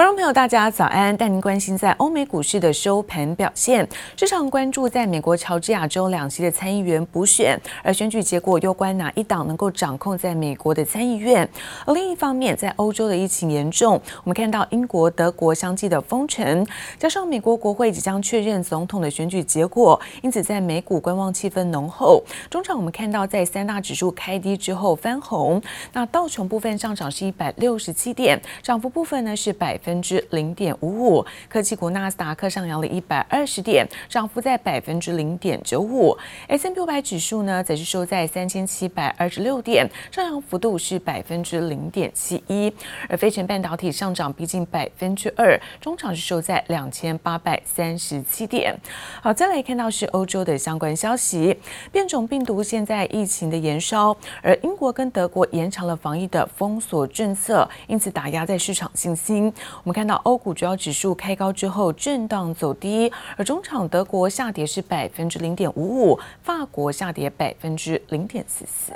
[0.00, 1.14] 观众朋友，大家早安！
[1.14, 3.86] 带您关心在欧美股市的收盘表现。
[4.16, 11.46] 市场关注在美国乔治亚州两席的参议员补选，而选举结果攸关哪一党能够掌控在美国的参议院。
[11.84, 16.66] 而另一方面，在欧洲的疫情严重，我们看到英国、德国相继的封城，
[16.98, 22.24] 加上美国国会即将确认总统的选举结果，因此在美股观望气氛浓厚。
[22.48, 25.60] 中场我们看到在三大指数开低之后翻红，
[25.92, 29.78] 那道琼部分上涨是一百六十七点，涨幅部分呢是百。
[29.82, 36.16] 分分之零点五五，科技股纳斯达克上扬了一百二十点，涨幅在百分之零点九五。
[36.46, 42.72] S&P 五百指数呢，则是收在三千七百二十六点，上扬幅度是百分之零点七一。
[43.08, 48.72] 而费城半导体上涨逼近百分之二，中场是收在两千八百三十七点。
[49.20, 51.58] 好，再来看到是欧洲的相关消息，
[51.90, 59.52] 变种病毒现在疫情的延烧，而英国跟德国延长了防疫的封锁政策，因此打压在市场信心。
[59.82, 68.92] 我们看到欧股主要指数开高之后震荡走低，而中场德国下跌是百分之零点五五，法国下跌百分之零点四四。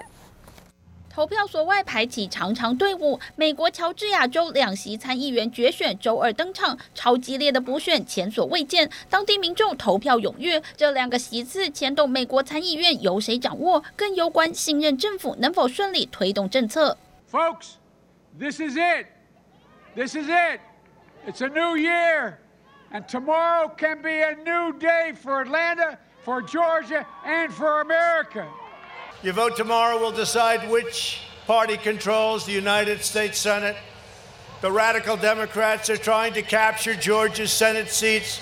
[1.08, 10.60] 投票所外排起长长队伍，美国乔治亚州两席参议员决选周二登场，超激烈的补选前所未见，当地民众投票踊跃。
[10.76, 16.98] 这两个席次牵动美国参议院由谁掌握，更攸关新任政府能否顺利推动政策。
[17.30, 17.74] Folks,
[18.38, 19.06] this is it.
[19.94, 20.60] This is it.
[21.26, 22.38] It's a new year,
[22.92, 28.46] and tomorrow can be a new day for Atlanta, for Georgia, and for America.
[29.22, 33.76] Your vote tomorrow will decide which party controls the United States Senate.
[34.60, 38.40] The radical Democrats are trying to capture Georgia's Senate seats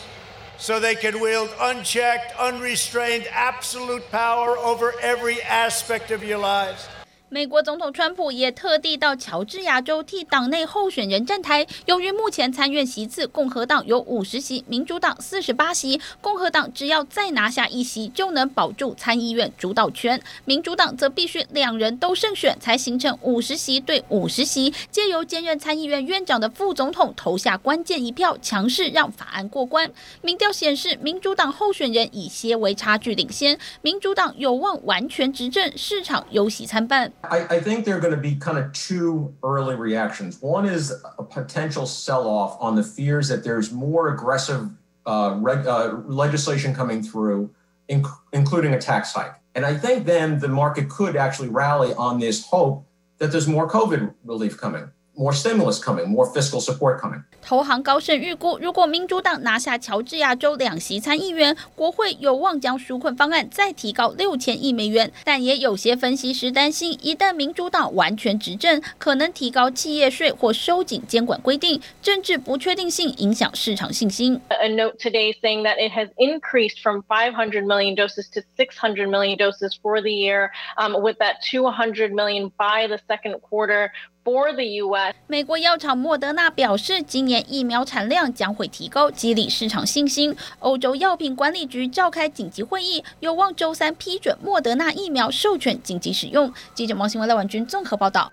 [0.59, 6.89] so they can wield unchecked, unrestrained, absolute power over every aspect of your lives.
[7.33, 11.67] 美国总统川普也特地到乔治亚州替党内候选人站台。
[11.87, 29.91] 由于目前参院席次共和党有五十席，民主党四十八席，共和党只要再拿下一席就能保住参议院主导权，民主党则必须两人都胜选才形成五十席对五十席，借由兼任参议院院长的副总统投下关键一票，强势让法案过关。
[30.21, 37.11] 民调显示，民主党候选人以些微差距领先，民主党有望完全执政，市场忧喜参半。
[37.25, 40.41] I, I think there are going to be kind of two early reactions.
[40.41, 44.71] One is a potential sell off on the fears that there's more aggressive
[45.07, 47.51] uh, reg, uh, legislation coming through,
[47.89, 49.35] inc including a tax hike.
[49.55, 52.87] And I think then the market could actually rally on this hope
[53.19, 54.91] that there's more COVID relief coming.
[55.15, 57.23] More stimulus coming, more fiscal support coming.
[57.43, 65.13] 投行高盛预估，如果民主党拿下乔治亚州两席参议员，国会有望将纾困方案再提高六千亿美元。
[65.23, 74.41] 但也有些分析师担心，一旦民主党完全执政，可能提高企业税或收紧监管规定，政治不确定性影响市场信心。
[74.49, 79.77] A note today saying that it has increased from 500 million doses to 600 million doses
[79.83, 83.91] for the year, um, with that 200 million by the second quarter.
[84.25, 85.17] For the U.S.
[85.27, 90.37] 美国药厂莫德纳表示，今年疫苗产量将会提高，激励市场信心。
[90.61, 96.55] 欧洲药品管理局召开紧急会议，有望周三批准莫德纳疫苗授权紧急使用。
[96.73, 98.31] 记者王新文、赖婉君综合报道。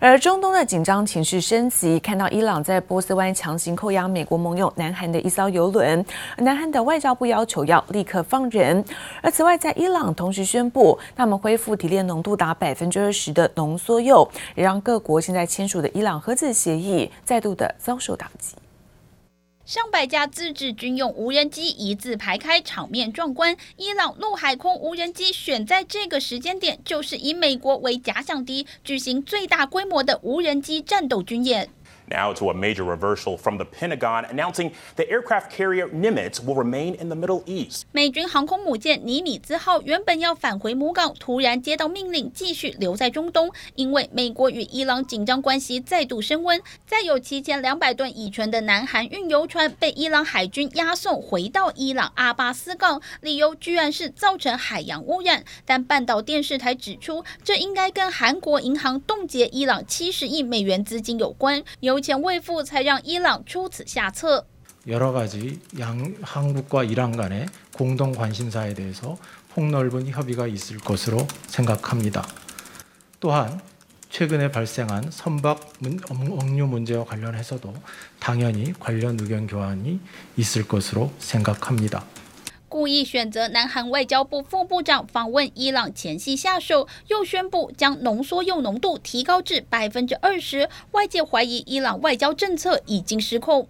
[0.00, 6.04] 而中东的紧张情绪升级，看到伊朗在波斯湾强行扣押美国盟友南韩的一艘游轮，
[6.36, 8.84] 南韩的外交部要求要立刻放人。
[9.22, 18.54] 而此外，在伊朗同时宣布，他们恢复提炼浓度达百分之二十的浓缩铀，也让各国现在签署的伊朗核子协议再度的遭受打击。
[19.66, 23.56] 上百架自制军用无人机一字排开，场面壮观。
[23.78, 31.70] 伊朗陆海空无人机选在这个时间点，就是以美国为假想敌，举行最大规模的无人机战斗军演。
[32.06, 37.08] Now to a major reversal from the Pentagon announcing the aircraft carrier Nimitz will remain in
[37.08, 37.84] the Middle East.
[37.92, 46.60] 美军航空母舰尼米兹号原本要返回母港，突然接到命令继续留在中东，因为美国与伊朗紧张关系再度升温。
[46.86, 55.44] 再有七千两百吨乙醇的南韩运油船被伊朗海军押送回到伊朗阿巴斯港，理由居然是造成海洋污染。
[55.64, 61.62] 但半岛电视台指出，这应该跟韩国银行冻结伊朗七十亿美元资金有关。
[61.80, 64.45] 有有钱未付，才让伊朗出此下策。
[64.87, 69.17] 여러 가지 양 한국과 이란 간의 공동 관심사에 대해서
[69.49, 72.25] 폭넓은 협의가 있을 것으로 생각합니다.
[73.19, 73.59] 또한
[74.09, 75.73] 최근에 발생한 선박
[76.09, 77.73] 억류 문제와 관련해서도
[78.19, 79.99] 당연히 관련 의견 교환이
[80.37, 82.05] 있을 것으로 생각합니다.
[82.74, 93.68] 故意选择南韩外交部副部长访问伊朗前夕下手，又宣布将浓缩铀浓度提高至百分之二十，外界怀疑伊朗外交政策已经失控。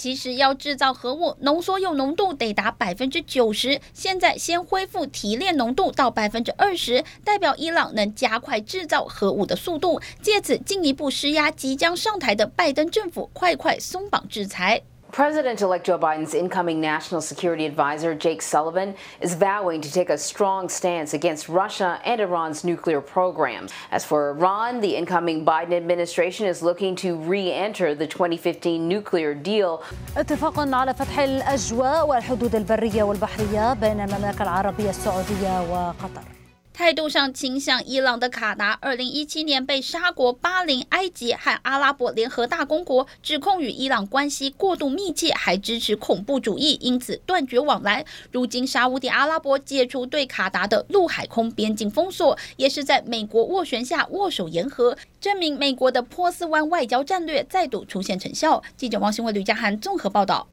[0.00, 3.78] 其实要制造核武，浓缩铀浓度得达百分之九十。
[3.92, 14.80] 现在先恢复提炼浓度到百分之二十，代表伊朗能加快制造核武的速度，借此进一步施压即将上台的拜登政府，快快松绑制裁。
[15.15, 21.13] President-elect Joe Biden's incoming national security advisor, Jake Sullivan, is vowing to take a strong stance
[21.13, 23.71] against Russia and Iran's nuclear programs.
[23.91, 29.81] As for Iran, the incoming Biden administration is looking to re-enter the 2015 nuclear deal.
[30.17, 36.38] اتفاق على فتح الأجواء والحدود البرية والبحرية بين المملكة العربية السعودية وقطر.
[36.80, 48.06] 态度上倾向伊朗的卡达，二零一七年被沙国、巴林、埃及和阿拉伯联合大公国指控与伊朗关系过度密切，还支持恐怖主义，因此断绝往来。
[48.32, 58.62] 如今沙乌地阿拉伯解除对卡达的陆海空边境封锁，也是在美国斡旋下握手言和，证明美国的波斯湾外交战略再度出现成效。
[58.78, 60.48] 记者王新伟、吕家涵综合报道。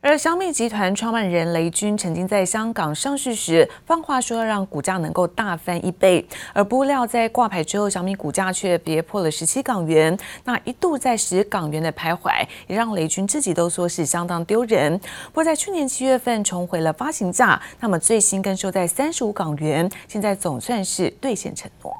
[0.00, 14.96] 而小米集团创办人雷军曾经在香港上市时放话说要让股价能够大翻一倍，而不料在挂牌之后，小米股价却跌破了十七港元，那一度在十港元的徘徊，也让雷军自己都说是相当丢人。
[14.98, 21.92] 不过在去年七月份重回了发行价，那么最新更收在三十五港元，现在总算是兑现承诺。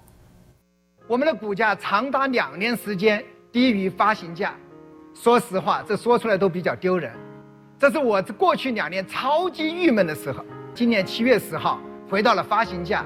[1.09, 4.55] 我们的股价长达两年时间低于发行价，
[5.21, 7.11] 说实话，这说出来都比较丢人。
[7.79, 10.45] 这是我过去两年超级郁闷的时候。
[10.75, 11.81] 今年七月十号
[12.11, 13.05] 回到了发行价，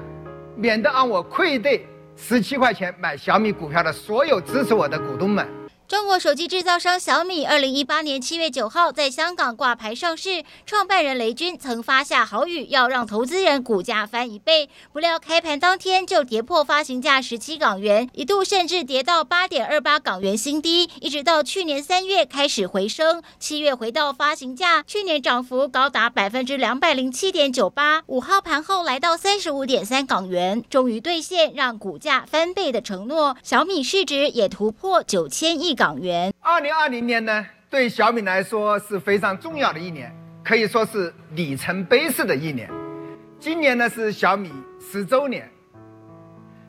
[0.55, 1.85] 免得让我愧对
[2.15, 5.47] 十七块钱买小米股票的所有支持我的股东们。
[5.85, 10.43] 中国手机制造商小米，二零一八年七月九号在香港挂牌上市。
[10.65, 14.69] 创办人雷军曾发下豪语，要让投资人股价翻一倍。
[14.93, 20.89] 不料开盘当天就跌破发行价十七港元，一度甚至跌到八点二八港元新低。
[21.01, 28.01] 一直到去年三月开始回升，七月回到发行价，去年涨幅高达百分之两百零七点九八。
[28.07, 33.35] 五号盘后来到三十五点三港元，终于兑现让股价翻倍的承诺。
[33.43, 36.33] 小米市值也突破九千亿港元。
[36.39, 42.69] 二零二零年呢，对小米来说是非常重要的一年，可以说是里程碑式的一年。
[43.39, 45.49] 今年呢是小米十周年，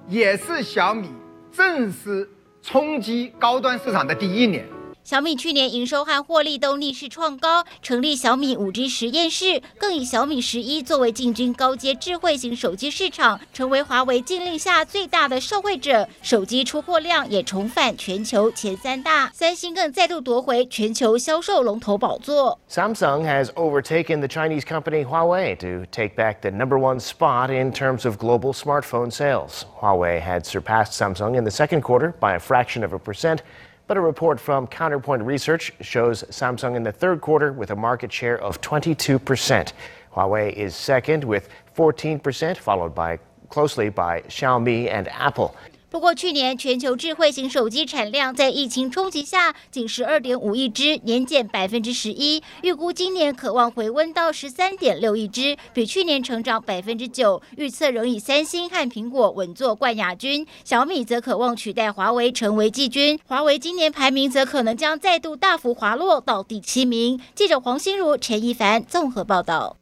[0.09, 1.11] 也是小米
[1.53, 2.29] 正式
[2.63, 4.67] 冲击高端市场的第一年。
[5.10, 16.08] 小米去年营收和获利都逆势创高，成立小米五 G 实验室，更以小米十一作为进军高阶智慧型手机市场，成为华为禁令下最大的受惠者。
[16.22, 22.60] 手机出货量也重返全球前三大，三星更再度夺回全球销售龙头宝座。
[22.70, 28.08] Samsung has overtaken the Chinese company Huawei to take back the number one spot in terms
[28.08, 29.64] of global smartphone sales.
[29.82, 33.42] Huawei had surpassed Samsung in the second quarter by a fraction of a percent.
[33.87, 38.11] But a report from Counterpoint Research shows Samsung in the third quarter with a market
[38.11, 39.73] share of 22%.
[40.15, 43.19] Huawei is second with 14%, followed by
[43.51, 45.55] closely by Xiaomi and Apple.
[45.95, 52.43] 不过，去年全球智慧型手机产量在疫情冲击下仅十二点五亿只，年减百分之十一。
[52.63, 57.41] 预估今年可望回温到十三点六亿只，比去年成长百分之九。
[57.57, 63.17] 预测仍以三星和苹果稳坐冠亚军，小米则渴望取代华为成为季军。
[63.29, 67.21] 华为今年排名则可能将再度大幅滑落到第七名。
[67.37, 69.77] 记者黄心如、陈一凡综合报道。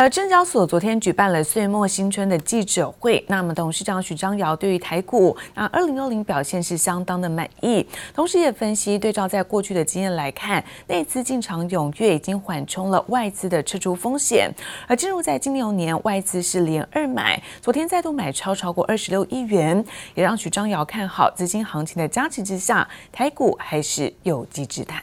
[0.00, 14.48] 而证交所昨天举办了岁末新春的记者会，那么董事长许章瑶对于台股那二零二零表现是相当的满意，同时也分析对照在过去的经验来看，内资进场踊跃已经缓冲了外资的撤出风险，
[14.86, 25.02] 而进入在金牛年外资是连二买，昨天再度买超超过二十六亿元，也让许章瑶看好资金行情的加持之下，台股还是有机之谈。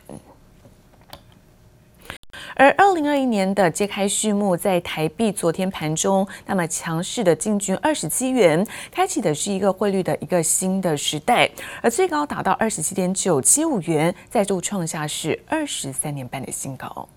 [2.56, 11.50] 而二零二一年的揭开序幕，在台币昨天盘中那么强势的进军二十七元，开启的是一个汇率的一个新的时代，
[11.82, 17.08] 而最高达到二十七点九七五元，再度创下是二十三年半的新高。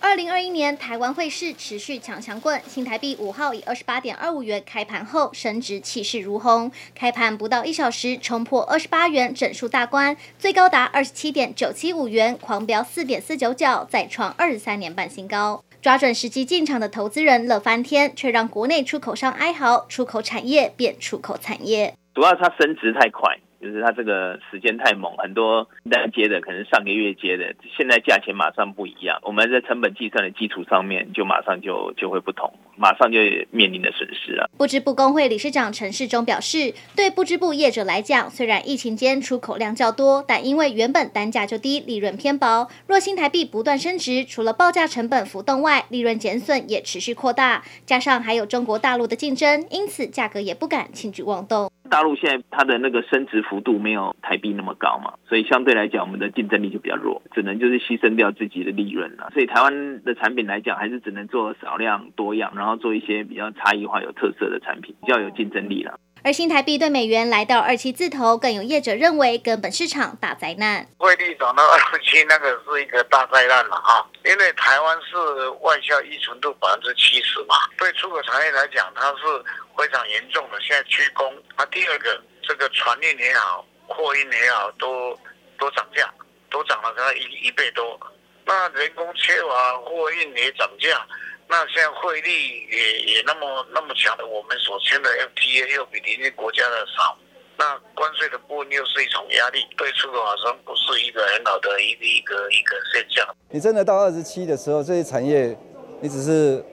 [0.00, 6.70] 二零二一年台湾汇市持续强强棍，新台币五号以二十八点二五元开盘后升值，气势如虹。
[6.94, 15.62] 开盘不到一小时，冲破二十八元整数大关，最高达二十七点九七五元，狂飙四点四九角，再创二十三年半新高。
[15.82, 21.94] 抓准时机进场的投资人乐翻天，却让国内出口商哀嚎，出口产业变出口产业。
[22.14, 23.36] 主要它升值太快。
[23.60, 29.18] 就是它这个时间太猛，很多单接的可能上个月接的，现在价钱马上不一样。
[29.22, 33.18] 我们在成本计算的基础上面，就马上就就会不同，马上就
[33.50, 34.48] 面临的损失啊。
[34.56, 42.68] 不织布工会理事长陈世忠表示，对不织布业者来讲，虽然疫情间出口量较多，但因为原本单价就低，利润偏薄。
[42.86, 51.70] 若新台币不断升值，除了报价成本浮动外，利润减损也持续扩大，加上还有中国大陆的竞争，因此价格也不敢轻举妄动。
[51.86, 59.30] 大陆现在它的那个升值幅度没有台币那么高嘛，所以相对来讲，我们的竞争力就比较弱，只能就是牺牲掉自己的利润了。
[59.32, 65.98] 所以台湾的产品来讲，还是只能做少量多样，然后做一些比较差异化、有特色的产品，比较有竞争力了。
[66.26, 70.84] 而新台币对美元来到二七字头，更有业者认为根本市场大灾难。
[70.98, 74.02] 汇率涨到二七，那个是一个大灾难了啊！
[74.24, 79.44] 因为台湾是外销依存度百分之七十嘛，对出口产业来讲，它是。
[79.78, 81.30] 非常严重的，现在缺工。
[81.54, 85.14] 那、啊、第二个，这个船运也好，货运也好，都
[85.58, 86.10] 都涨价，
[86.50, 88.00] 都涨了它一一倍多。
[88.46, 91.06] 那人工缺乏，货运也涨价。
[91.48, 92.30] 那现在汇率
[92.70, 97.16] 也也那么那么强的，我们所签的 FTA 又比邻近国家的少。
[97.58, 103.26] 那关税的部分又是一种压力，对出口好像不是一个很好的一个一个一个现象。
[103.50, 105.56] 你真的到二十七的时候，这些产业，
[106.00, 106.64] 你只是。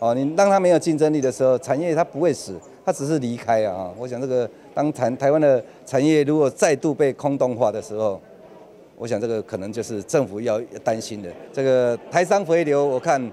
[0.00, 3.88] 哦，你当它没有竞争力的时候，产业它不会死，它只是离开啊。
[3.96, 8.20] 我想这个当台台湾的产业如果再度被空洞化的时候，
[8.96, 11.32] 我想这个可能就是政府要担心的。
[11.52, 13.30] 这个台商回流，我看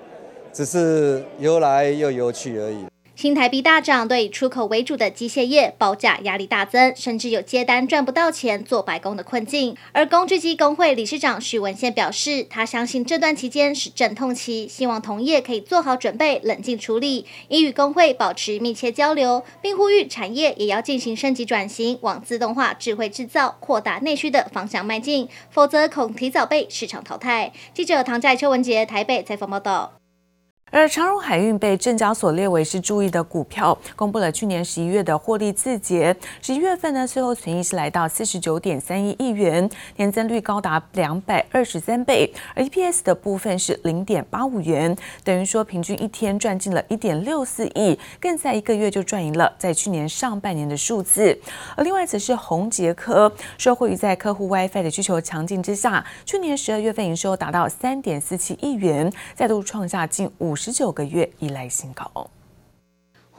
[0.52, 2.86] 只是游来又游去而已。
[3.16, 9.76] 新台币大涨，对以出口为主的机械业报价压力大增，甚至有接单赚不到钱做白工的困境。
[9.92, 27.52] 而工具机工会理事长许文宪表示，他相信这段期间是阵痛期，希望同业可以做好准备，冷静处理，已与工会保持密切交流，并呼吁产业也要进行升级转型，往自动化、智慧制造、扩大内需的方向迈进，否则恐提早被市场淘汰。
[27.74, 29.99] 记者唐在邱文杰台北采访报道。
[30.72, 36.16] 而长荣海运被证交所列为是注意的股票，公布了去年十一月的获利字节。
[36.42, 42.32] 十一月份呢，最后存益是来到四十九点三一亿元，年增率高达两百二十三倍。
[42.56, 51.38] 而 EPS 的部分是零点八五元，等于说平均一天赚进了一点六四亿，更在一个月就赚赢了在去年上半年的数字。
[51.76, 62.30] 而另外则是宏捷科，受惠于在客户 WiFi 的需求强劲之下，去年十二月份营收达到三点四七亿元，再度创下近五十九个月依赖性高。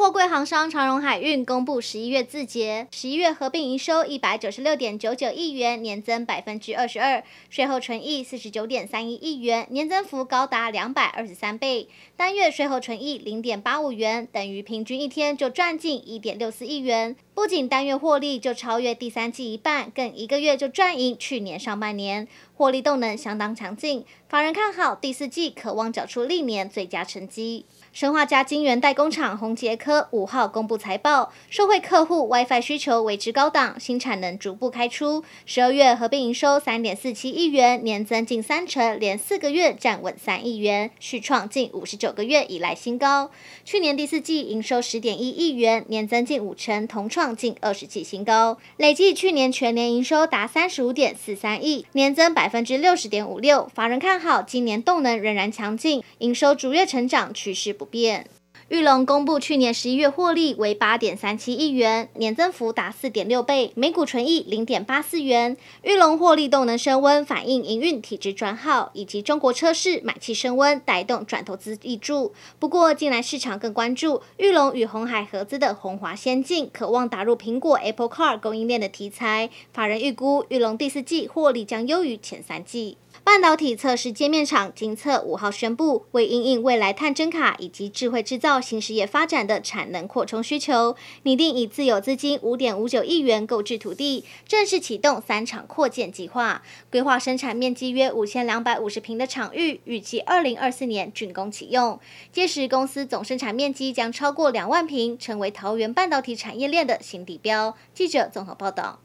[0.00, 11.86] 货柜航商长荣海运公布十一月字节，十一月合并营收一百九十六点九九亿元，年增百分之二十二；税后纯益四十九点三一亿元，年增幅高达两百二十三倍。
[12.16, 17.14] 单月税后纯益零点八五元，等于平均一天就赚进一点六四亿元。
[17.34, 24.06] 不仅单月获利就超越第三季一半，更一个月就赚赢去年上半年，获利动能相当强劲。
[24.30, 27.66] 法人看好第四季，可望缴出历年最佳成绩。
[27.92, 35.24] 生化家晶圆代工厂宏捷科五号公布财报，受惠客户 WiFi 需求维持高档，新产能逐步开出。
[35.44, 43.32] 十二月合并营收三点四七亿元，年增近三成，连四个月站稳三亿元，续创近五十九个月以来新高。
[43.64, 48.56] 去年第四季营收十点一亿元，年增近五成，同创近二十季新高。
[48.76, 53.68] 累计去年全年营收达三十五点四三亿，年增百分之六十点五六。
[53.74, 58.26] 法人看好今年动能仍然强劲，营收逐月成长趋势不变。
[58.68, 65.56] 裕隆公布去年十一月获利为八点三七亿元，年增幅达四点六倍，每股纯益零点八四元。
[65.82, 72.32] 裕隆获利动能升温，反映营运体质转好，以及中国车市买气升温，带动转投资挹注。
[72.60, 79.50] 不过，近来市场更关注裕隆与鸿海合资的鸿华先进，渴望打入苹果 Apple Car 供应链的题材。
[79.72, 82.98] 法人预估裕隆第四季获利将优于前三季。
[83.30, 102.00] 半导体测试界面厂精测五号宣布，为应应未来探针卡以及智慧制造新事业发展的产能扩充需求，拟定以自有资金五点五九亿元购置土地，正式启动三厂扩建计划，规划生产面积约五千两百五十平的场域，预计二零二四年竣工启用。
[102.32, 107.76] 届时公司总生产面积将超过两万平，成为桃园半导体产业链的新地标。
[107.94, 108.98] 记者综合报道。